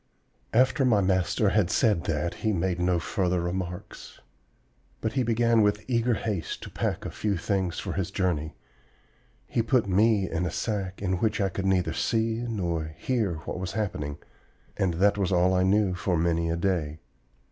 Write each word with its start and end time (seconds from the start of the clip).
"After 0.51 0.83
my 0.83 0.99
master 0.99 1.49
had 1.49 1.69
said 1.69 2.05
that, 2.05 2.33
he 2.41 2.53
made 2.53 2.79
no 2.79 2.97
further 2.97 3.39
remarks; 3.39 4.19
but 4.99 5.13
he 5.13 5.21
began 5.21 5.61
with 5.61 5.85
eager 5.87 6.15
haste 6.15 6.63
to 6.63 6.71
pack 6.71 7.05
a 7.05 7.11
few 7.11 7.37
things 7.37 7.77
for 7.77 7.93
his 7.93 8.09
journey. 8.09 8.55
He 9.45 9.61
put 9.61 9.87
me 9.87 10.27
in 10.27 10.43
a 10.43 10.49
sack 10.49 11.03
in 11.03 11.17
which 11.19 11.39
I 11.39 11.49
could 11.49 11.67
neither 11.67 11.93
see 11.93 12.43
nor 12.49 12.95
hear 12.97 13.35
what 13.45 13.59
was 13.59 13.73
happening; 13.73 14.17
and 14.75 14.95
that 14.95 15.19
was 15.19 15.31
all 15.31 15.53
I 15.53 15.61
knew 15.61 15.93
for 15.93 16.17
many 16.17 16.49
a 16.49 16.57
day. 16.57 16.97